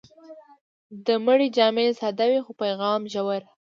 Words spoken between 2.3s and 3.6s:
وي، خو پیغام ژور.